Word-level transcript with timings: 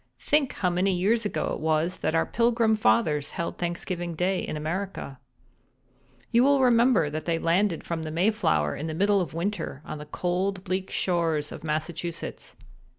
Think 0.19 0.53
how 0.53 0.71
many 0.71 0.93
years 0.95 1.25
ago 1.25 1.51
it 1.53 1.59
was 1.59 1.97
that 1.97 2.15
our 2.15 2.25
Pilgrim 2.25 2.75
Fathers 2.75 3.29
held 3.37 3.59
Thanksgiving 3.59 4.15
Day 4.15 4.41
in 4.41 4.57
America. 4.57 5.19
"You 6.31 6.43
will 6.43 6.59
remember 6.59 7.11
that 7.11 7.25
they 7.25 7.37
landed 7.37 7.83
from 7.83 8.01
the 8.01 8.09
Mayflower 8.09 8.75
in 8.75 8.87
the 8.87 8.95
middle 8.95 9.21
of 9.21 9.35
winter 9.35 9.83
on 9.85 9.99
the 9.99 10.07
cold 10.07 10.63
bleak 10.63 10.89
shores 10.89 11.51
of 11.51 11.63
Massachusetts. 11.63 12.55